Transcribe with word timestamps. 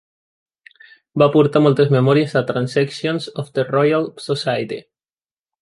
Va 1.23 1.27
aportar 1.31 1.61
moltes 1.67 1.93
memòries 1.97 2.35
a 2.41 2.45
"Transactions 2.53 3.31
of 3.45 3.55
the 3.59 3.69
Royal 3.71 4.11
Society". 4.31 4.85